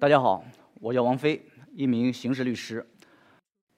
[0.00, 0.44] 大家好，
[0.80, 2.86] 我叫王飞，一名刑事律师，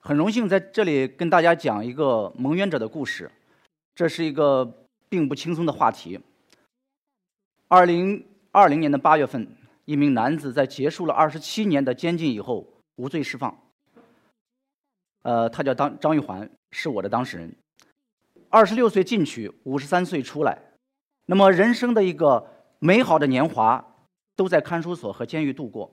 [0.00, 3.30] 很荣幸在这里跟大家讲一个蒙冤者的故事。
[3.94, 4.70] 这是一个
[5.08, 6.20] 并不轻松的话题。
[7.68, 8.22] 二零
[8.52, 9.48] 二零年的八月份，
[9.86, 12.66] 一名男子在结束了二十七年的监禁以后
[12.96, 13.58] 无罪释放。
[15.22, 17.50] 呃，他叫张张玉环，是我的当事人。
[18.50, 20.58] 二十六岁进去，五十三岁出来，
[21.24, 22.46] 那么人生的一个
[22.78, 23.82] 美好的年华
[24.36, 25.90] 都在看守所和监狱度过。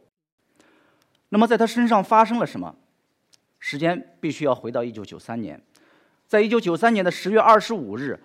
[1.29, 2.75] 那么在他身上发生了什么？
[3.59, 5.61] 时间必须要回到一九九三年，
[6.27, 8.19] 在一九九三年的十月二十五日，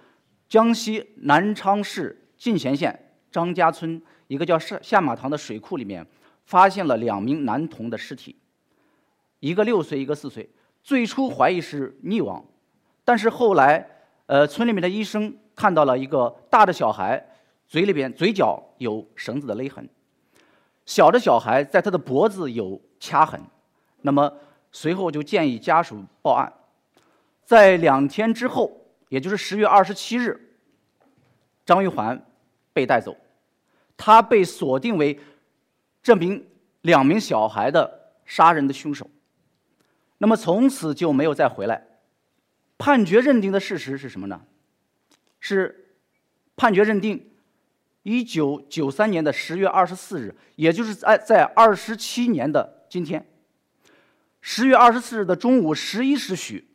[0.48, 6.07] 江西南昌市进贤县张家村一个叫下下马塘的水库里面，
[6.45, 8.37] 发现了两名男童的尸体，
[9.41, 10.48] 一个六岁，一个四岁。
[10.82, 12.45] 最初怀疑是溺亡，
[13.05, 13.88] 但是后来，
[14.27, 17.24] 呃，村里面的医生看到了一个大的小孩
[17.66, 19.88] 嘴里边嘴角有绳子的勒痕，
[20.85, 23.41] 小的小孩在他的脖子有掐痕，
[24.01, 24.33] 那么
[24.71, 26.52] 随后就建议家属报案。
[27.45, 30.57] 在两天之后，也就是十月二十七日，
[31.65, 32.24] 张玉环
[32.73, 33.16] 被带走，
[33.97, 35.19] 他被锁定为
[36.02, 36.47] 这名
[36.83, 39.09] 两名小孩的杀人的凶手。
[40.19, 41.87] 那么从此就没有再回来。
[42.79, 44.41] 判决认定的事实是什么呢？
[45.39, 45.95] 是
[46.57, 47.32] 判决认定，
[48.03, 53.25] 一九九三年的十月二十四日，也就是在在二十七年的今天，
[54.41, 56.69] 十月二十四日的中午十一时许，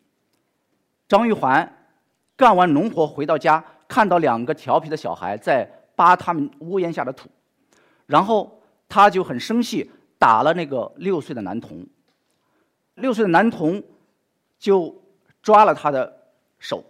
[1.07, 1.89] 张玉环
[2.35, 7.29] 干完农活回到家，看到两个调皮的小孩在扒他们屋檐下的土，
[8.05, 11.85] 然后他就很生气，打了那个六岁的男童。
[12.95, 13.83] 六岁的男童
[14.57, 15.03] 就
[15.41, 16.83] 抓了他的手，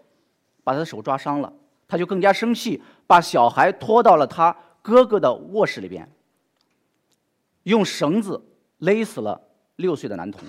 [0.64, 1.52] 把他的手抓伤了，
[1.88, 6.08] 他就更加生气，把小孩拖到了他哥哥的卧室里边，
[7.64, 8.40] 用绳子
[8.80, 9.42] 勒死了
[9.78, 10.42] 六岁的男童。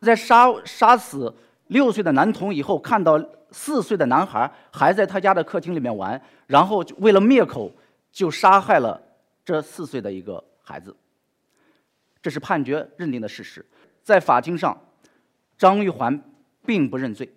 [0.00, 1.32] 在杀杀死
[1.68, 7.70] 六岁的男童以后，看到四岁的男孩还在他家的客厅里面玩，然后为了灭口，
[8.10, 9.00] 就杀害了
[9.44, 10.94] 这四岁的一个孩子。
[12.20, 13.64] 这是判决认定的事实。
[14.02, 14.76] 在法庭上，
[15.56, 16.20] 张玉环
[16.66, 17.32] 并不认罪。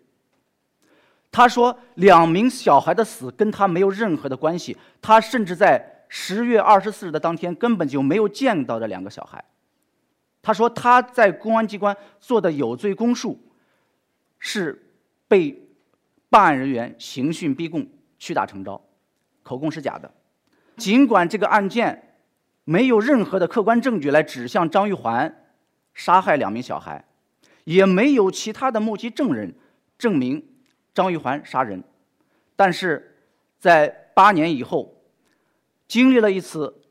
[1.36, 4.78] 他说，两名小孩的死跟他没有任何的关系。
[5.02, 9.44] 他甚至在十月二十四日的当天根本就没有见到这两个小孩。
[10.42, 13.38] 他说，他在公安机关做的有罪供述，
[14.40, 14.82] 是
[15.28, 15.62] 被
[16.30, 17.86] 办案人员刑讯逼供、
[18.18, 18.82] 屈打成招，
[19.44, 20.10] 口供是假的。
[20.78, 22.16] 尽管这个案件
[22.64, 25.36] 没有任何的客观证据来指向张玉环。
[25.94, 27.04] 杀害两名小孩，
[27.66, 29.54] 也没有其他的目击证人
[29.98, 30.42] 证明
[30.96, 31.84] 张玉环杀人。
[32.56, 33.16] 但是，
[33.60, 34.92] 在八年以后，
[35.88, 36.82] 经历了一次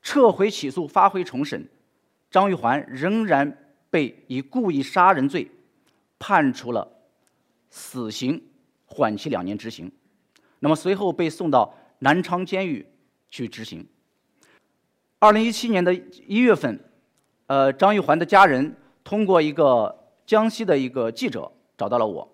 [0.00, 1.68] 撤回起诉、发回重审，
[2.30, 5.50] 张玉环仍然被以故意杀人罪
[6.18, 6.90] 判处了
[7.68, 8.42] 死刑，
[8.86, 9.92] 缓期两年执行。
[10.60, 12.86] 那么随后被送到南昌监狱
[13.28, 13.86] 去执行。
[15.18, 16.80] 二零一七年的一月份。
[17.48, 18.74] 呃，张玉环的家人
[19.04, 22.26] 通过一个江西的一个记者找到了我，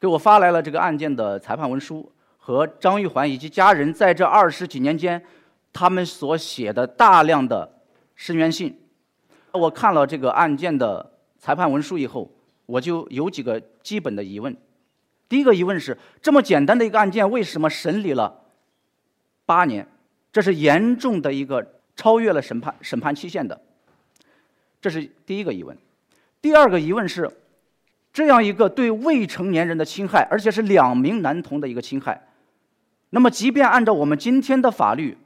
[0.00, 5.22] 给我发来了这个案件的裁判文书和张玉环以及家人在这二十几年间
[5.72, 7.70] 他们所写的大量的
[8.16, 8.76] 申冤信。
[9.52, 12.30] 我看了这个案件的裁判文书以后，
[12.66, 14.56] 我就有几个基本的疑问。
[15.28, 18.40] 第一个疑问是：这么简单的一个案件，为什么审理了
[19.44, 19.86] 八年？
[20.32, 21.74] 这是严重的一个。
[21.96, 23.60] 超越了审判审判期限的，
[24.80, 25.76] 这是第一个疑问。
[26.40, 27.30] 第二个疑问是，
[28.12, 32.28] 这样一个对未成年人的侵害，而且是两名男童的一个侵害，
[33.10, 35.16] 那么即便按照我们今天的法律，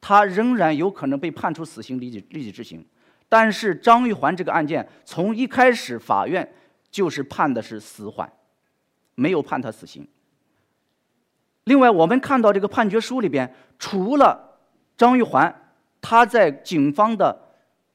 [0.00, 2.84] 他仍然有可能被判处死刑立即立即执行。
[3.28, 6.48] 但是张玉环这个案件从一开始法院
[6.90, 8.30] 就是判的是死缓，
[9.14, 10.06] 没有判他死刑。
[11.64, 14.58] 另外，我们看到这个判决书里边，除了
[14.96, 15.62] 张玉环。
[15.98, 17.36] 他在警方的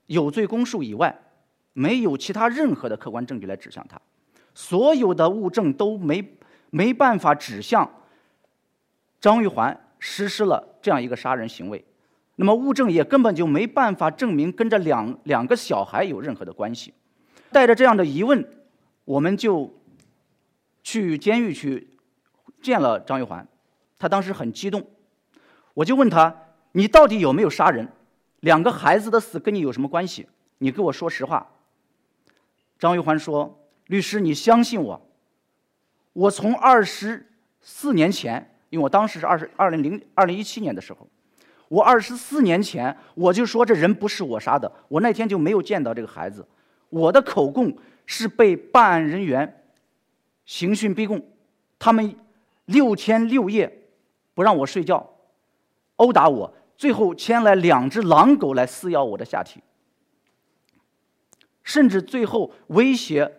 [0.08, 1.18] 有罪供述以外，
[1.74, 4.00] 没有其他任何的客观证据来指向他，
[4.54, 6.38] 所有的物证都没
[6.70, 7.90] 没办法指向
[9.20, 11.86] 张玉环实施了这样一个杀人行为，
[12.36, 16.94] 那么物证也根本就没办法证明跟这两两个小孩有任何的关系。
[17.52, 18.46] 带着这样的疑问，
[19.06, 19.74] 我们就
[20.84, 21.88] 去监狱去
[22.62, 23.48] 见了张玉环，
[24.00, 24.86] 他当时很激动，
[25.74, 26.36] 我就问他
[26.74, 27.88] ：“你到底有没有杀人？”
[28.42, 30.28] 两个孩子的死跟你有什么关系？
[30.58, 31.48] 你跟我说实话。
[32.82, 35.00] 张玉环说：“律师，你相信我。
[36.14, 37.30] 我从二十
[37.62, 41.08] 四年前，因为我当时是二十二零零二零一七年的时候，
[41.68, 46.44] 我二十四年前我就说这人不是我杀的，我那天就没有见到这个孩子。
[46.90, 47.72] 我的口供
[48.08, 49.64] 是被办案人员
[50.46, 51.24] 刑讯逼供，
[51.78, 52.16] 他们
[52.66, 53.72] 六天六夜
[54.34, 55.08] 不让我睡觉，
[55.98, 59.62] 殴打我，最后牵来两只狼狗来撕咬我的下体，
[61.64, 63.32] 甚至最后威胁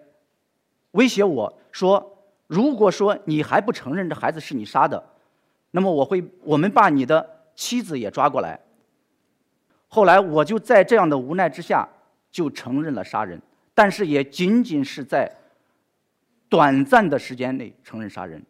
[0.93, 5.03] 威胁我说，如果说你还不承认这孩子是你杀的，
[5.71, 7.31] 那么我会我们把你的。
[7.55, 8.59] 妻子也抓过来。
[9.87, 11.87] 后来我就在这样的无奈之下，
[12.31, 13.41] 就承认了杀人，
[13.75, 15.31] 但是也仅仅是在
[16.49, 18.43] 短暂的时间内承认杀人。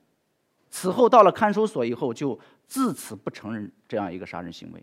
[0.70, 2.38] 此后到了看守所以后，就
[2.68, 4.82] 自此不承认这样一个杀人行为。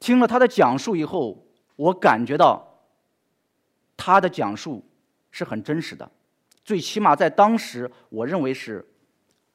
[0.00, 1.38] 听了他的讲述以后，
[1.76, 2.71] 我感觉到
[3.96, 4.84] 他的讲述
[5.30, 6.10] 是很真实的，
[6.64, 8.84] 最起码在当时，我认为是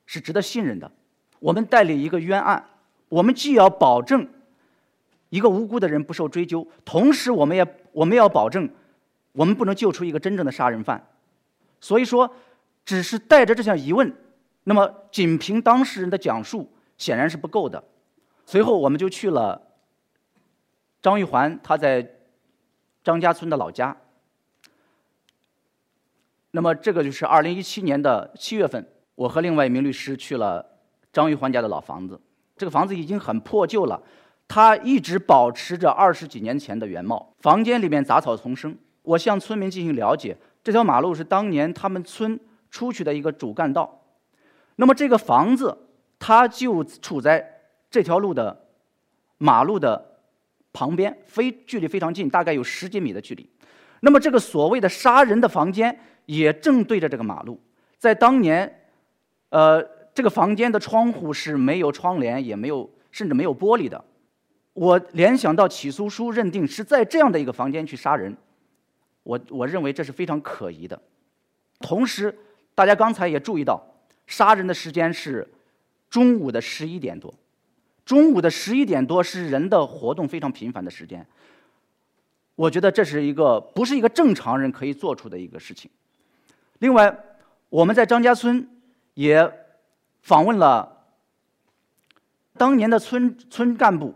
[0.05, 0.91] 是值得信任的。
[1.39, 2.63] 我们代理一个冤案。
[3.09, 4.27] 我们既要保证
[5.29, 8.69] 一个无辜的人不受追究，同时我们也我们要保证
[9.31, 11.07] 我们不能救出一个真正的杀人犯。
[11.79, 12.29] 所以说，
[12.83, 14.13] 只是带着这项疑问，
[14.65, 17.81] 那么仅凭当事人的讲述显然是不够的。
[18.45, 19.61] 随后，我们就去了
[21.01, 22.15] 张玉环他在
[23.05, 23.95] 张家村的老家。
[26.51, 28.83] 那么，这个就是二零一七年的七月份，
[29.15, 30.65] 我和另外一名律师去了
[31.11, 32.19] 张玉环家的老房子。
[32.55, 34.01] 这个房子已经很破旧了，
[34.47, 37.33] 它一直保持着二十几年前的原貌。
[37.39, 38.75] 房间里面杂草丛生。
[39.03, 42.39] 我向村民进行了解，这条马路是当年他们村
[42.69, 44.01] 出去的一个主干道。
[44.77, 45.77] 那么这个房子，
[46.19, 48.65] 它就处在这条路的
[49.37, 50.19] 马路的
[50.73, 53.49] 旁边，非距离非常近，大概有十几米的距离。
[54.01, 57.59] 那么这个所谓的杀人的房间也正对着这个马路，
[57.97, 58.81] 在当年，
[59.49, 59.97] 呃。
[60.17, 64.03] 这个房间的窗户是没有窗帘，也没有，甚至没有玻璃的。
[64.73, 68.35] 我联想到起诉书认定是在这样的一个房间去杀人，
[69.21, 70.99] 我我认为这是非常可疑的。
[71.81, 72.35] 同时，
[72.73, 73.79] 大家刚才也注意到，
[74.25, 75.47] 杀人的时间是
[76.09, 77.31] 中午的十一点多，
[78.03, 81.23] 中午的十一点多是人的活动非常频繁的时间。
[82.57, 85.89] 我觉得这是一个不是一个正常人可以做出的一个事情。
[86.79, 87.17] 另外，
[87.69, 88.67] 我们在张家村
[89.13, 89.49] 也。
[90.23, 91.05] 访问了
[92.57, 94.13] 当年的村村干部，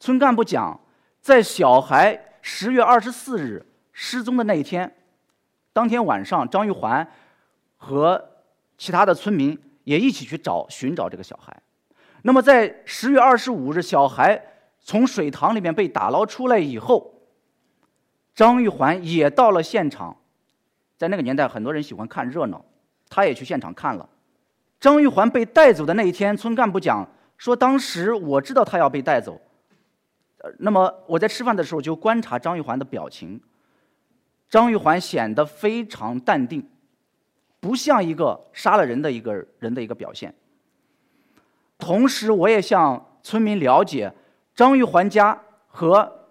[0.00, 0.80] 村干部讲，
[1.20, 4.92] 在小孩十月二十四日失踪的那一天，
[5.72, 7.08] 当天晚上，张玉环
[7.76, 8.28] 和
[8.76, 11.56] 其他的村民也一起去找寻找这个小孩。
[12.22, 14.42] 那么，在十月二十五日，小孩
[14.80, 17.11] 从水塘里面被打捞出来以后，
[18.34, 20.16] 张玉环也到了现场。
[20.96, 22.64] 在那个年代，很多人喜欢看热闹，
[23.08, 24.08] 他也去现场看了。
[24.78, 29.40] 张玉环被带走的那一天，村干部讲说，当时我知道他要被带走。
[30.38, 33.40] 呃，那么我在吃饭的时候就观察张玉环的表情，
[34.48, 36.68] 张玉环显得非常淡定，
[37.58, 40.32] 不像一个杀了人的一个人的一个表现。
[41.78, 44.12] 同时，我也向村民了解
[44.54, 46.21] 张玉环家和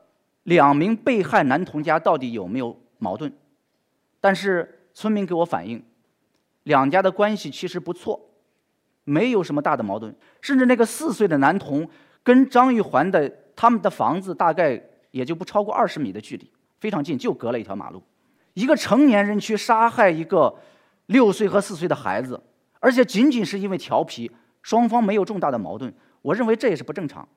[0.43, 3.31] 两名被害男童家到底有没有矛盾，
[4.19, 5.83] 但是村民给我反映，
[6.63, 8.29] 两家的关系其实不错。
[9.03, 11.89] 没有什么大的矛盾，甚至那个四岁的男童
[12.21, 14.79] 跟张玉环的他们的房子大概
[15.09, 18.01] 也就不超过二十米的距离，非常近，就隔了一条马路。
[18.53, 20.55] 一个成年人去杀害一个
[21.07, 22.39] 六岁和四岁的孩子，
[22.79, 24.31] 而且仅仅是因为调皮，
[24.61, 27.27] 双方没有重大的矛盾，我认为这也是不正常，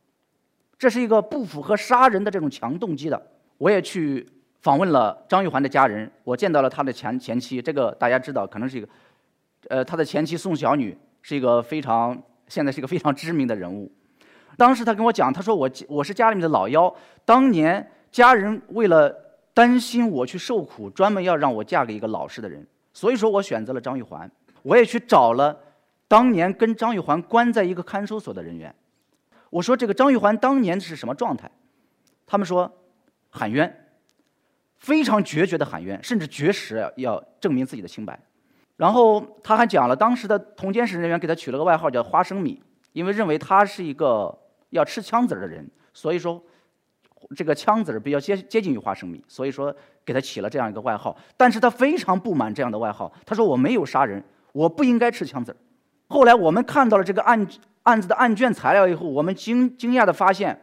[0.85, 3.19] 这是一个不符合杀人的这种强动机的。
[3.57, 4.29] 我也去
[4.61, 8.89] 访问了张玉环的家人，我见到了他的前前妻，这个大家知道，可能是一个，
[9.69, 10.95] 呃，他的前妻宋小女。
[11.23, 13.91] 是一个非常现在是一个非常知名的人物。
[14.59, 19.11] 当时他跟我讲，他说我我是家里面的老幺，当年家人为了
[19.55, 24.31] 担心我去受苦，专门要让我嫁给一个老实的人，所以说我选择了张玉环。
[24.61, 25.59] 我也去找了
[26.07, 28.75] 当年跟张玉环关在一个看守所的人员，
[29.55, 31.49] 我说这个张玉环当年是什么状态？
[32.27, 32.69] 他们说
[33.31, 33.73] 喊冤，
[34.79, 38.19] 非常决绝的喊冤，甚至绝食要证明自己的清白。
[38.77, 42.61] 然后他还讲了，当时的同监室人员给他取了个外号叫“花生米”，
[42.95, 44.37] 因为认为他是一个
[44.71, 46.43] 要吃枪子儿的人，所以说
[47.37, 49.73] 这个枪子儿比较接接近于花生米，所以说
[50.05, 51.17] 给他起了这样一个外号。
[51.37, 54.21] 但是他非常不满这样的外号，他说：“我没有杀人，
[54.51, 55.57] 我不应该吃枪子儿。”
[56.15, 57.45] 后来我们看到了这个案
[57.83, 60.57] 案子的案卷材料以后，我们惊惊讶的发现，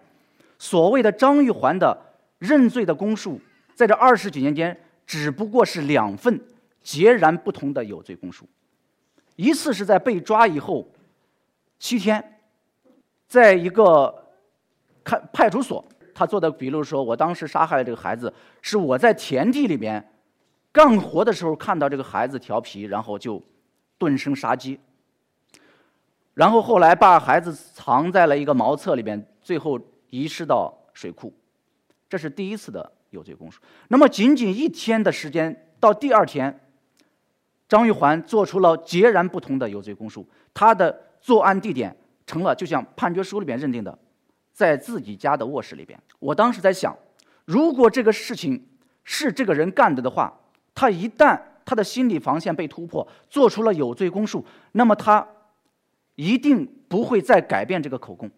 [0.58, 1.98] 所谓的张玉环的
[2.40, 3.38] 认罪的供述，
[3.76, 6.40] 在这二十几年间只不过是两份。
[6.82, 8.48] 截然不同的有罪供述，
[9.36, 10.88] 一次是在被抓以后
[11.78, 12.40] 七天，
[13.28, 14.24] 在一个
[15.04, 20.04] 看派出所，他做的笔录说：“我当时杀害了这个孩子，是我在田地里边
[20.72, 23.40] 干活的时候看到这个孩子调皮，然后就
[24.00, 24.80] 顿生杀机。
[26.34, 31.34] 然后后来把孩子藏在了一个茅厕里边，最后遗失到水库。
[32.10, 33.62] 这是第一次的有罪供述。
[33.88, 36.60] 那么仅仅一天的时间，到第二天，
[37.68, 41.96] 张玉环做出了截然不同的有罪供述，他的作案地点。”
[42.28, 43.98] 成了，就像判决书里边认定的，
[44.54, 46.00] 在自己家的卧室里边。
[46.20, 46.96] 我当时在想，
[47.44, 48.70] 如果这个事情
[49.04, 50.34] 是这个人干的的话，
[50.74, 55.28] 他一旦他的心理防线被突破，做出了有罪供述，那么他
[56.22, 58.30] 一定不会再改变这个口供，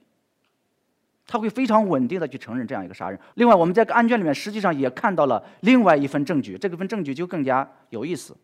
[1.28, 3.20] 他会非常稳定的去承认这样一个杀人。
[3.34, 8.38] 另外，我们在案卷里面实际上也看到了另外一份证据，这个份证据就更加有意思，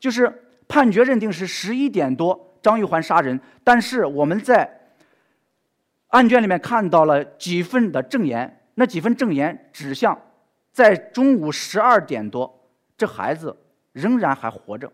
[0.00, 2.58] 就是判决认定是十一点多。
[2.60, 4.68] 张玉环杀人，但是我们在
[6.08, 10.20] 案卷里面看到了几份的证言，那几份证言指向
[10.72, 12.68] 在中午十二点多，
[12.98, 13.56] 这孩子
[13.92, 14.92] 仍然还活着。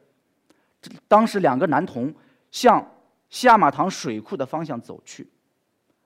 [1.09, 2.15] 当时两个男童
[2.51, 2.87] 向
[3.33, 5.27] 下马塘水库的方向走去，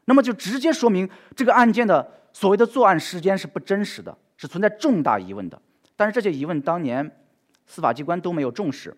[0.07, 5.61] 那么就直接说明这个案件的所谓的作案时间是不真实的，是存在重大疑问的。
[5.97, 7.11] 但是这些疑问当年
[7.67, 8.97] 司法机关都没有重视，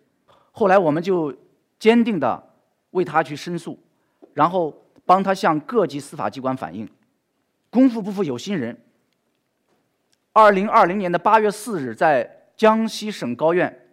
[0.53, 1.35] 后来我们就
[1.81, 2.45] 坚定的。
[2.93, 3.79] 为他去申诉，
[4.33, 6.89] 然后帮他向各级司法机关反映。
[7.69, 8.81] 功夫不负有心人。
[10.33, 13.91] 二零二零年的八月四日，在江西省高院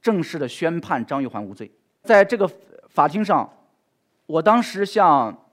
[0.00, 1.68] 正式的宣判张玉环无罪。
[2.04, 2.48] 在这个
[2.90, 3.50] 法庭上，
[4.26, 5.46] 我当时向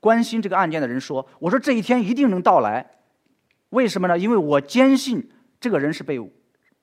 [0.00, 2.84] 关心这个案件的人说：“我说这一天一定能到来，
[3.68, 4.18] 为什么呢？
[4.18, 5.30] 因为我坚信
[5.60, 6.18] 这个人是被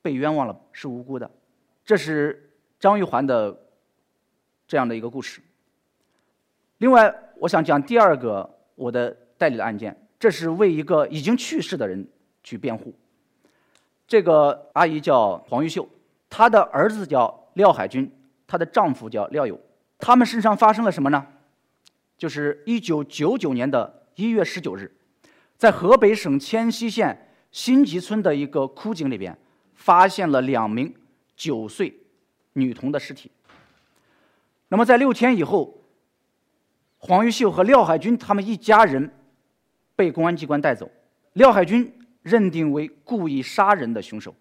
[0.00, 1.30] 被冤枉了，是无辜的。”
[1.84, 3.62] 这是张玉环的。
[4.68, 5.40] 这样的一个故事。
[6.78, 12.04] 另外，我想讲第二个我的代理的案件，这是为一个已经去世的人
[12.42, 12.92] 去辩护。
[14.08, 15.88] 这个阿姨叫黄玉秀，
[16.28, 18.10] 她的儿子叫廖海军，
[18.46, 19.60] 她的丈夫叫廖友。
[19.98, 21.26] 他们身上发生了什么呢？
[22.18, 24.90] 就是一九九九年的一月十九日，
[25.56, 29.36] 在河北省迁西县新集村的一个枯井里边，
[29.74, 30.94] 发现了两名
[31.34, 31.94] 九岁
[32.54, 33.30] 女童的尸体。
[34.68, 35.82] 那么，在六天以后，
[36.98, 39.10] 黄玉秀和廖海军他们一家人
[39.94, 40.90] 被公安机关带走。
[41.34, 44.34] 廖海军认定为故意杀人的凶手，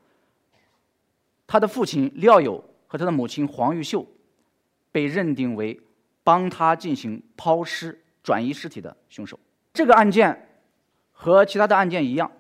[1.46, 2.64] 他的父亲廖友
[2.96, 4.08] 和他的母亲黄玉秀
[4.92, 5.78] 被认定为
[6.24, 9.38] 帮他进行抛尸、转移尸体的凶手。
[9.74, 10.48] 这个案件
[11.12, 12.32] 和其他的案件一样，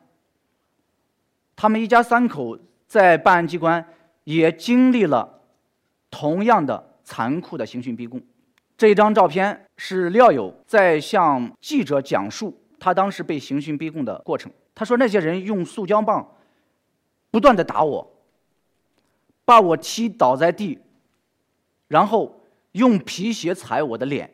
[1.58, 2.58] 他们一家三口
[2.88, 3.86] 在办案机关
[4.24, 5.42] 也经历了
[6.10, 6.92] 同样的。
[7.08, 8.20] 残酷的刑讯逼供，
[8.76, 14.52] 这一张照片是廖友在向记者讲述他当时被刑讯逼供的过程。
[14.74, 16.28] 他说：“那些人用塑胶棒
[17.30, 18.15] 不断的打我，
[19.46, 20.80] 把我踢倒在地，
[21.88, 22.42] 然后
[22.74, 24.34] 用皮鞋踩我的脸，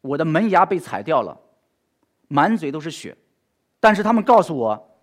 [0.00, 1.38] 我的门牙被踩掉了，
[2.28, 3.16] 满嘴都是血。
[3.78, 4.98] 但是他们告诉我，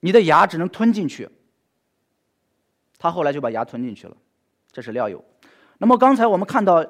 [0.00, 1.28] 你的牙只能吞进去。
[2.98, 4.16] 他后来就把牙吞进去了。
[4.70, 5.24] 这是廖友。”
[5.78, 6.86] 那么刚才我们看到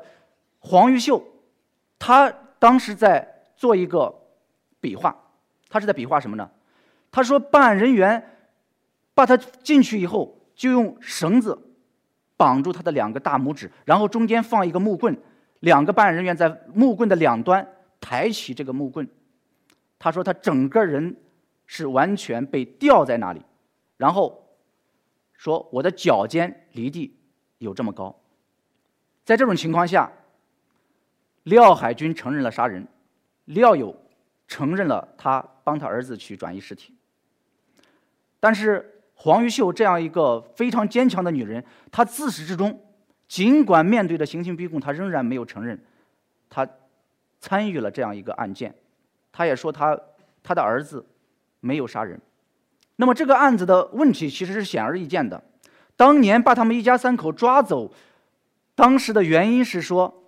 [0.58, 1.22] 黄玉秀，
[1.98, 4.14] 他当时在做一个
[4.80, 5.16] 比划，
[5.68, 6.50] 他是在比划什么呢？
[7.10, 8.36] 他说办案人员
[9.14, 11.56] 把他进去以后，就用绳子
[12.36, 15.16] 绑住他的两个大拇指，然后中间放一个木棍，
[15.60, 17.66] 两个办案人员在木棍的两端
[18.00, 19.06] 抬起这个木棍。
[19.98, 21.16] 他说他整个人
[21.66, 23.42] 是完全被吊在那里，
[23.96, 24.50] 然后
[25.34, 27.16] 说我的脚尖离地
[27.58, 28.18] 有这么高。
[29.24, 30.10] 在这种情况下，
[31.44, 32.86] 廖海军承认了杀人，
[33.46, 33.94] 廖友
[34.46, 36.94] 承认了他帮他儿子去转移尸体。
[38.38, 42.80] 但是黄玉秀这样一个非常坚强的女人，她自始至终，
[43.26, 45.82] 尽管面对着刑讯逼供，她仍然没有承认，
[46.48, 46.68] 她
[47.40, 48.72] 参与了这样一个案件。
[49.32, 49.98] 她也说她
[50.42, 51.04] 她的儿子
[51.60, 52.20] 没有杀人。
[52.96, 55.42] 那么这个案子的问题其实是显而易见的，
[55.96, 57.92] 当年把他们一家三口抓走。
[58.74, 60.22] 当时的原因是说，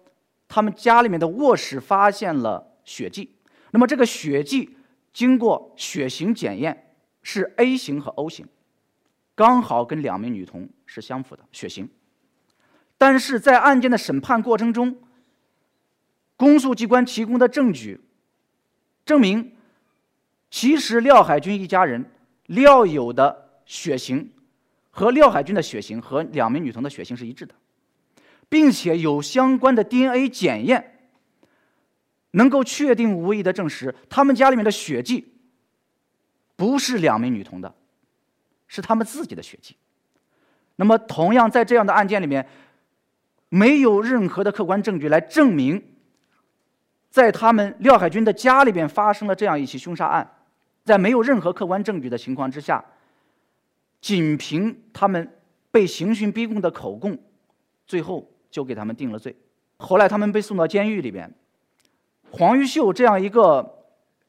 [0.49, 3.37] 他们家里面的卧室发现了血迹，
[3.71, 4.77] 那么这个血迹
[5.13, 8.47] 经过血型检验是 A 型和 O 型，
[9.39, 11.89] 刚好跟两名女童是相符的血型。
[12.97, 14.99] 但是在案件的审判过程中，
[16.37, 18.01] 公诉机关提供的证据
[19.05, 19.53] 证明，
[20.51, 22.11] 其实廖海军一家人
[22.47, 24.33] 廖友的血型
[24.91, 27.55] 和廖海军的血型和两名女童的血型是一致的。
[28.49, 31.11] 并且有相关的 DNA 检验，
[32.33, 35.35] 能够确定无疑的证实，他们家里面的血迹
[36.57, 37.73] 不是两名女童的，
[38.69, 39.75] 是他们自己的血迹。
[40.77, 42.47] 那么，同样在这样的案件里面，
[43.49, 45.83] 没有任何的客观证据来证明，
[47.11, 50.31] 在他们廖海军的家里边发生了这样一起凶杀案，
[50.85, 52.85] 在没有任何客观证据的情况之下，
[54.01, 55.37] 仅凭他们
[55.73, 57.19] 被刑讯逼供的口供，
[57.87, 59.35] 最后就给他们定了罪。
[59.79, 61.33] 后来他们被送到监狱里边，
[62.31, 63.85] 黄玉秀这样一个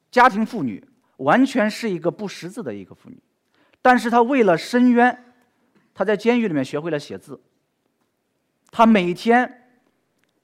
[0.10, 0.84] 家庭妇女，
[1.17, 3.17] 完全是一个不识字的一个妇女，
[3.81, 5.25] 但是他为了伸冤。
[5.91, 7.41] 他在监狱里面学会了写字。
[8.71, 9.67] 他每天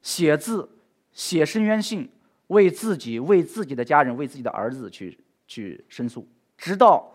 [0.01, 0.69] 写字、
[1.13, 2.11] 写申冤信，
[2.47, 6.27] 为自己、为自己的家人、为自己的儿子去去申诉。
[6.57, 7.09] 直到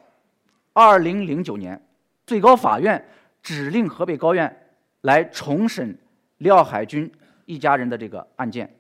[0.73, 1.79] 二零零九年，
[2.25, 3.07] 最高法院
[3.43, 4.73] 指令河北高院
[5.03, 5.99] 来重审
[6.39, 7.13] 廖海军
[7.45, 8.75] 一家人的这个案件。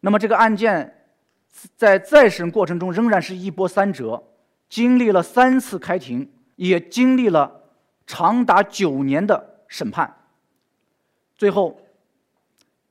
[0.00, 1.06] 那么这个案件
[1.76, 4.20] 在再审过程中仍然是一波三折，
[4.68, 7.62] 经历了三次开庭，也经历了。
[8.06, 10.14] 长达九年的审判，
[11.34, 11.80] 最后，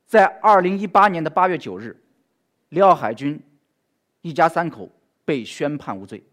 [0.07, 1.95] 在二零一八年的八月九日，
[2.69, 3.39] 廖海军
[4.21, 4.89] 一家三口
[5.23, 6.23] 被宣判无罪。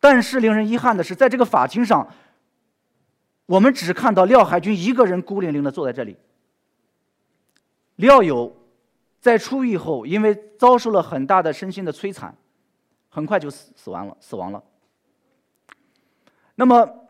[0.00, 2.12] 但是令人遗憾的是，在这个法庭上，
[3.46, 6.16] 我们只看到廖海军一个人孤零零的坐在这里。
[7.94, 8.52] 廖友
[9.20, 12.36] 在出狱后，因为遭受了很大的身心的摧残，
[13.08, 14.60] 很快就死死亡了，死亡了。
[16.54, 17.00] 那么。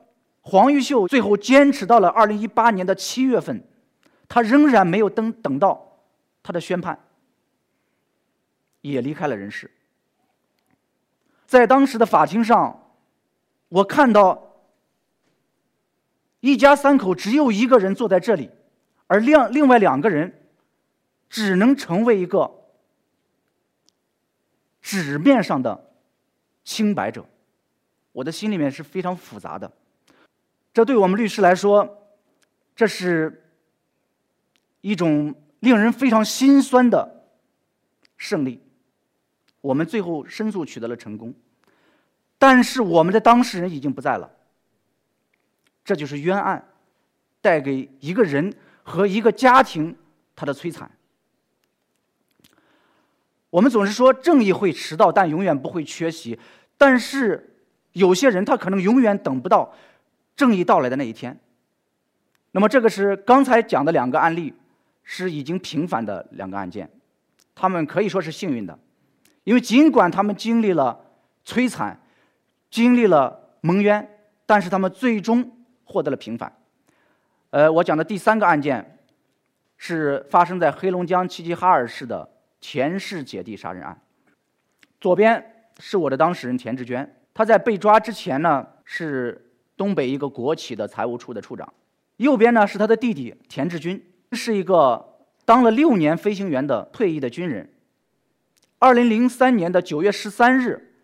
[0.47, 3.67] 黄玉秀最后坚持到了二零一八年的七月份，
[4.29, 6.03] 他仍然没有等等到
[6.43, 7.01] 他的宣判，
[8.83, 9.71] 也离开了人世。
[11.47, 12.93] 在当时的法庭上，
[13.71, 14.55] 我看到
[16.41, 18.51] 一家三口只有一个人坐在这里，
[19.07, 20.47] 而另另外两个人
[21.31, 22.53] 只能成为一个
[24.83, 25.91] 纸面上的
[26.65, 27.25] 清白者。
[28.15, 29.71] 我的心里面是非常复杂的。
[30.73, 32.09] 这对我们律师来说，
[32.77, 33.45] 这是
[34.81, 37.27] 一种令人非常心酸的
[38.17, 38.63] 胜利。
[39.61, 41.35] 我们最后申诉取得了成功，
[42.39, 44.31] 但是我们的当事人已经不在了。
[45.85, 46.67] 这就是冤案
[47.41, 49.97] 带给一个人和一个家庭
[50.37, 50.91] 他的摧残。
[53.51, 56.39] 我们总是说正义会迟到，但永远不会缺席。
[56.77, 57.54] 但是
[57.95, 59.75] 有些人他可能永远等不到。
[60.37, 61.39] 正义到来的那一天。
[62.51, 64.53] 那么，这个是刚才讲的两个案例，
[65.05, 66.91] 是已经平反的两个案件，
[67.55, 68.77] 他们可以说是幸运的，
[69.45, 71.01] 因为尽管他们经历了
[71.47, 71.97] 摧残，
[72.69, 74.09] 经历了蒙冤，
[74.45, 75.53] 但是他们最终
[75.85, 76.53] 获得了平反。
[77.51, 78.99] 呃，我讲的第三个案件，
[79.79, 82.29] 是发生在黑龙江齐齐哈尔市的
[82.61, 83.97] 田氏姐弟杀人案。
[85.01, 89.43] 左边是我的当事人田志娟，他在被抓之前呢是。
[89.77, 91.75] 东北一个国企的财务处的处长，
[92.19, 97.69] 右边呢是他的弟弟田志军，是一个当了六年飞行员的退役的军人。
[98.79, 100.95] 二零零三年的九月十三日，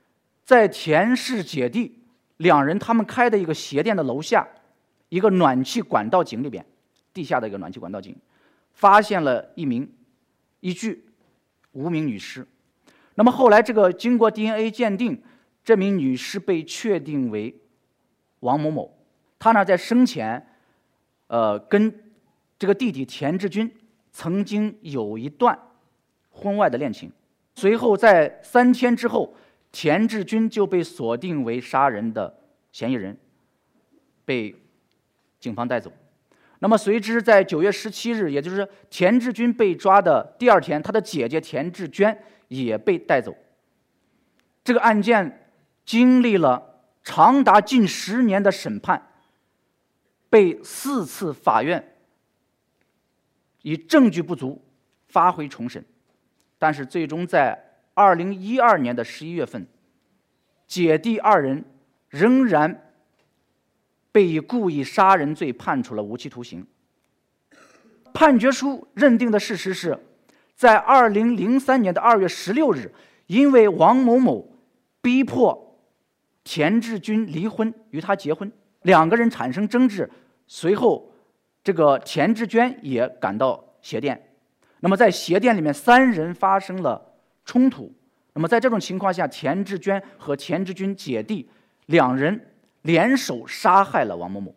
[0.44, 1.98] 在田氏姐弟
[2.36, 4.46] 两人他们开的一个鞋店的楼下，
[5.08, 6.64] 一个暖气管道井里边，
[7.12, 8.14] 地下的一个暖气管道井，
[8.72, 9.92] 发现了一名
[10.60, 11.06] 一具
[11.72, 12.46] 无名女尸。
[13.16, 15.20] 那么后来这个经过 DNA 鉴定，
[15.64, 17.54] 这名女尸被确定为。
[18.40, 18.96] 王某某，
[19.38, 20.46] 她呢在生前，
[21.26, 21.92] 呃，跟
[22.58, 23.70] 这个弟弟田志军
[24.10, 25.58] 曾经有一段
[26.30, 27.12] 婚外的恋情。
[27.54, 29.34] 随后在三天之后，
[29.70, 32.34] 田志军就被锁定为杀人的
[32.72, 33.14] 嫌疑人，
[34.24, 34.56] 被
[35.38, 35.92] 警方带走。
[36.60, 42.18] 那么随之在九月十七日，也就是田志军被抓的第二天，他的姐姐田志娟
[42.48, 43.36] 也被带走。
[44.64, 45.49] 这个案件
[45.84, 46.68] 经历了。
[47.02, 49.10] 长达近十年的审判，
[50.28, 51.96] 被四次法院
[53.62, 54.62] 以证据不足
[55.08, 55.82] 发回重审，
[56.58, 57.58] 但是最终在
[57.94, 59.66] 二零一二年的十一月份，
[60.66, 61.64] 姐弟二人
[62.10, 62.92] 仍然
[64.12, 66.64] 被以故意杀人罪判处了无期徒刑。
[68.12, 69.98] 判决书认定的事实是，
[70.54, 72.94] 在二零零三年的二月十六日，
[73.26, 74.52] 因为王某某
[75.00, 75.69] 逼迫。
[76.44, 78.50] 田志军离婚，与他结婚，
[78.82, 80.10] 两个人产生争执，
[80.46, 81.12] 随后，
[81.62, 84.34] 这个田志娟也赶到鞋店，
[84.80, 87.92] 那么在鞋店里面，三人发生了冲突，
[88.32, 91.48] 那么在这种情况下，田志娟和田志军姐弟
[91.86, 94.54] 两人联手杀害了王某某，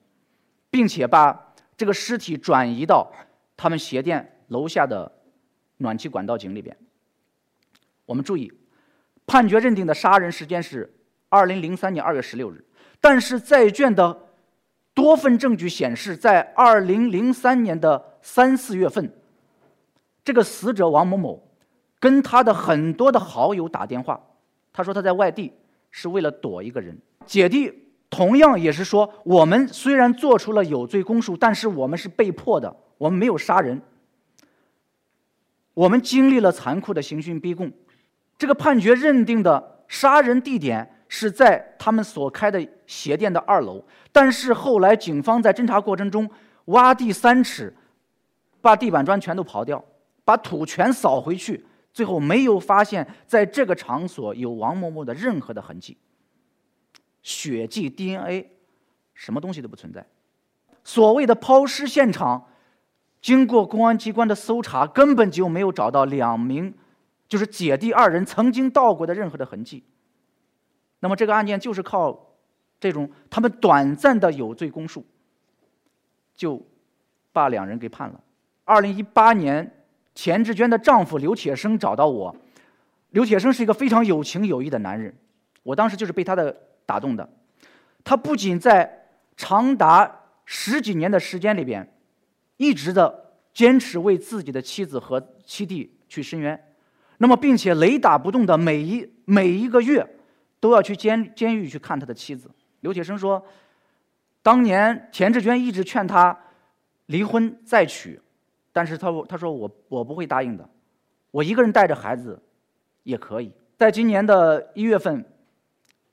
[0.70, 3.12] 并且把这个尸体转移到
[3.58, 5.12] 他们鞋店楼下的
[5.78, 6.78] 暖气管道井里边。
[8.06, 8.52] 我们注意，
[9.26, 10.94] 判决认定的杀人时间是
[11.34, 12.64] 二零零三年二月十六日，
[13.02, 14.16] 但是在卷的
[14.94, 19.12] 多份证据显示，在二零零三年的三四月份，
[20.24, 21.44] 这个死者王某某
[22.00, 24.22] 跟他的很多的好友打电话，
[24.72, 25.52] 他说他在外地
[25.90, 26.96] 是为了躲一个人。
[27.26, 27.74] 姐弟
[28.12, 33.82] 同样也是说，我们虽然做出了有罪供述，但是我们是被迫的，我们没有杀人，
[35.74, 37.72] 我们经历了残酷的刑讯逼供。
[38.38, 46.28] 这个判决认定的杀人地点是在他们所开的鞋店的二楼，但是后来警方在侦查过程中
[46.66, 47.72] 挖地三尺，
[48.62, 49.86] 把地板砖全都刨掉，
[50.26, 55.96] 把土全扫回去，最后没有发现在这个场所有王某某的任何的痕迹，
[57.22, 58.48] 血迹、DNA，
[59.14, 60.04] 什么东西都不存在。
[60.84, 62.48] 所谓的抛尸现场，
[63.22, 66.74] 经过公安机关的搜查，根本就没有找到两名。
[67.30, 69.84] 就是姐弟二人曾经到过的任何的痕迹，
[71.04, 72.18] 那么这个案件就是靠
[72.80, 75.06] 这种他们短暂的有罪供述，
[76.34, 76.66] 就
[77.34, 78.18] 把两人给判了。
[78.64, 79.70] 二零一八年，
[80.16, 82.34] 钱志娟的丈夫刘铁生找到我，
[83.10, 85.14] 刘铁生是一个非常有情有义的男人，
[85.64, 87.30] 我当时就是被他的打动的。
[88.06, 91.94] 他不仅在长达十几年的时间里边，
[92.56, 96.58] 一直的坚持为自己的妻子和妻弟去伸冤。
[97.18, 100.13] 那么，并且雷打不动的每一每一个月，
[100.64, 102.50] 都要去监监狱去看他的妻子。
[102.80, 103.46] 刘铁生说，
[104.42, 106.40] 当年田志娟一直劝他
[107.08, 108.18] 离婚再娶，
[108.72, 110.66] 但是他他说我我不会答应的，
[111.32, 112.42] 我一个人带着孩子
[113.04, 113.52] 也可以。
[113.76, 115.26] 在今年的一月份，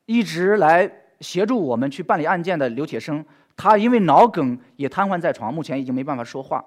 [0.06, 3.24] 一直来协助我们去办理案件的刘铁生，
[3.56, 6.64] 他因为脑梗也瘫痪在床，目前已经没办法说话。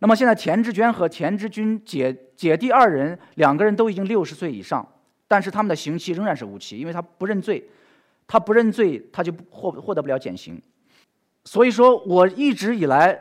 [0.00, 4.84] 那么现在，田志娟和田志军姐姐弟二人，两个人都已经六十岁以上，
[5.26, 7.68] 但是他们的刑期仍然是无期，因为他不认罪，
[8.26, 10.60] 他不认罪，他就获获得不了减刑。
[11.44, 13.20] 所以说，我一直以来，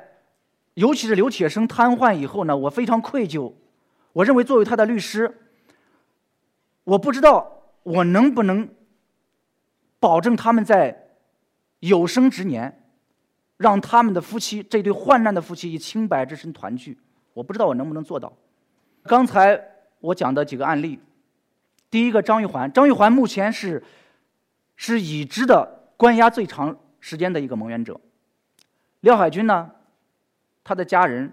[0.76, 3.54] 尤其是刘铁生瘫痪以后呢，我非常愧疚。
[4.13, 5.39] 我认为作为他的律师，
[6.84, 8.70] 我不知道我能不能
[10.00, 11.10] 保证他们在
[11.80, 12.80] 有生之年。
[13.58, 17.00] 让他们的夫妻这对患难的夫妻以清白之身团聚，
[17.34, 18.34] 我不知道我能不能做到。
[19.04, 19.58] 刚才
[20.02, 21.00] 我讲的几个案例，
[21.93, 23.84] 第一个张玉环，张玉环目前是
[24.75, 28.01] 是已知的关押最长时间的一个蒙冤者。
[29.01, 29.69] 廖海军呢，
[30.63, 31.32] 他的家人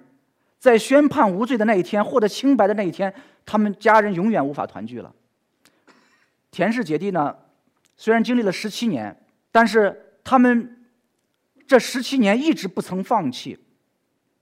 [0.59, 3.15] 在宣判无罪的那一天，获得清白的那一天，
[3.47, 5.11] 他们家人永远无法团聚了。
[6.51, 7.35] 田氏姐弟呢，
[7.97, 9.17] 虽然经历了十七年，
[9.51, 10.77] 但是他们。
[11.67, 13.59] 这十七年一直不曾放弃，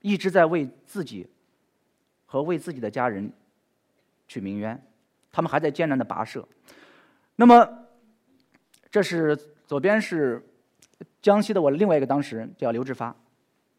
[0.01, 1.29] 一直在为自己
[2.25, 3.31] 和为自己的家人
[4.27, 4.83] 去鸣冤，
[5.31, 6.47] 他们还在艰难的跋涉。
[7.35, 7.67] 那么，
[8.91, 10.45] 这是左边是
[11.21, 13.15] 江西的我另外一个当事人，叫刘志发，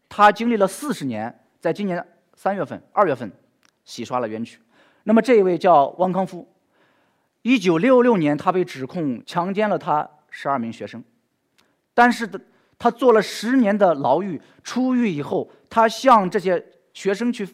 [0.09, 3.31] 他经历了四十年，在今年三月份、二月份
[3.85, 4.59] 洗刷了冤屈。
[5.03, 6.47] 那么这一位叫汪康夫，
[7.41, 11.03] 一九六六年他被指控强奸了他十二名学生，
[11.93, 12.39] 但是的。
[12.83, 17.47] 他坐了十年的牢狱，出狱以后，他向这些学生去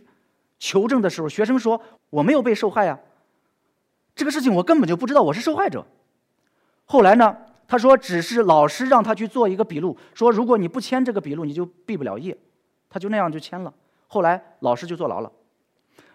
[0.57, 2.97] 求证的时候，学生说：“我没有被受害呀，
[4.17, 5.85] 这个事情我根本就不知道我是受害者。”
[6.83, 12.37] 后来呢，他说：“只是老师让他去做一个笔录，说如果你不签这个笔录，你就毕不了业。”
[12.89, 13.73] 他就那样就签了。
[14.07, 15.31] 后来老师就坐牢了。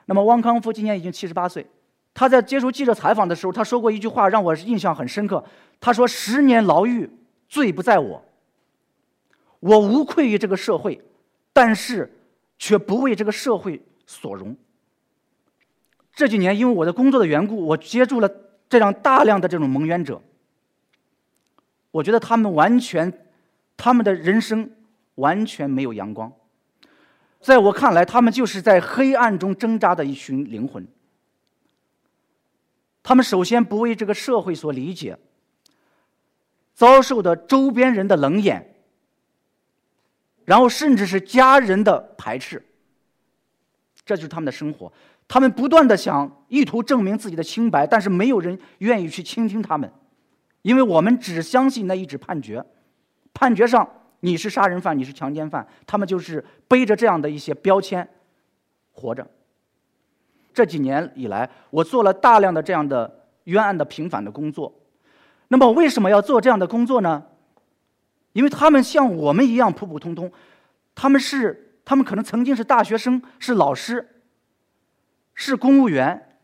[0.07, 1.65] 那么汪康夫今年已经七十八岁，
[2.13, 5.45] 他在接受记者采访的时候，他说过一句话让我印象很深刻。
[5.81, 7.09] 他说：“十年牢狱，
[7.49, 8.25] 罪不在我。”
[9.61, 11.01] 我无愧于这个社会，
[11.53, 12.11] 但是
[12.59, 14.57] 却不为这个社会所容。
[16.15, 18.31] 这几年因为我的工作的缘故，我接触了
[18.69, 20.21] 这样大量的这种蒙冤者。
[21.91, 23.27] 我觉得他们完全，
[23.77, 24.71] 他们的人生
[25.17, 26.33] 完全没有阳光。
[27.41, 30.87] 在我看来，他们就是在黑暗中挣扎的一群灵魂。
[33.03, 35.19] 他们首先不为这个社会所理解，
[36.73, 38.75] 遭受的周边人的冷眼。
[40.45, 42.65] 然后，甚至是家人的排斥，
[44.05, 44.93] 这就是他们的生活。
[45.33, 49.91] 他们不断的想意图证明自己的清白，但是没有人愿意去倾听他们，
[50.61, 52.63] 因为我们只相信那一纸判决，
[53.33, 53.89] 判决上
[54.21, 58.07] 你是杀人犯，你是强奸犯，他们就是背着这样的一些标签
[58.93, 59.27] 活着。
[60.53, 64.71] 这几年以来，我做了大量的这样的冤案的平反的工作。
[65.49, 67.23] 那么，为什么要做这样的工作呢？
[68.35, 70.31] 因为他们像我们一样普普通通，
[70.95, 74.07] 他们是他们可能曾经是大学生，是老师，
[75.35, 76.37] 是公务员，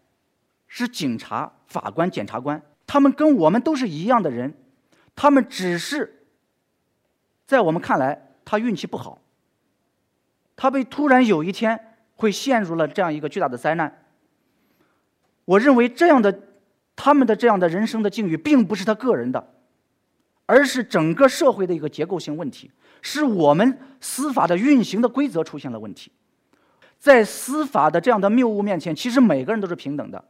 [0.66, 4.54] 是警察、法官、检察官，他们跟我们都是一样的人，
[5.14, 6.26] 他们只是
[7.46, 9.20] 在我们看来，他运气不好，
[10.56, 14.04] 他被突然有一天会陷入了这样一个巨大的灾难。
[15.44, 16.40] 我认为这样的
[16.94, 19.54] 他们的这样的人生的境遇，并不是他个人的，
[20.46, 22.70] 而是整个社会的一个结构性问题，
[23.00, 26.12] 是我们司法的运行的规则出现了问题。
[26.98, 30.22] 在司法的这样的谬误面前，其实每个人都是平等的。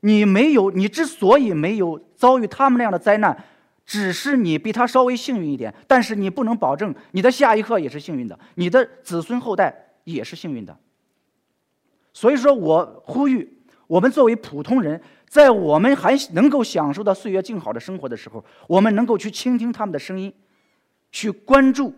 [0.00, 3.44] 你没有，你之所以没有遭遇他们那样的灾难，
[3.84, 5.74] 只是你比他稍微幸运一点。
[5.86, 9.74] 但是你不能保证你的下一刻也是幸运的，你的子孙后代
[10.04, 10.76] 也是幸运的。
[12.12, 20.32] 所以说我呼吁，我们作为普通人，在我们还能够享受到岁月静好的生活的时候，我们能够去倾听他们的声音，
[21.10, 21.94] 去关注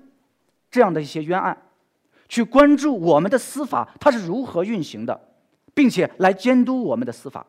[0.70, 1.57] 这样的一些冤案。
[2.31, 5.21] 去关注我们的司法它是如何运行的，
[5.75, 7.45] 并且来监督我们的司法，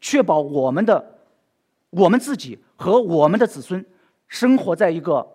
[0.00, 1.18] 确保我们的
[1.90, 3.84] 我们自己和我们的子孙
[4.26, 5.30] 生活在一个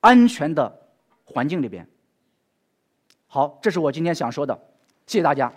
[0.00, 0.80] 安全的
[1.24, 1.86] 环境里边。
[3.26, 4.58] 好，这是我今天想说的，
[5.06, 5.52] 谢谢大家。